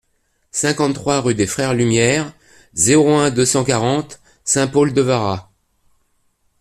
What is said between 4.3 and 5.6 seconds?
Saint-Paul-de-Varax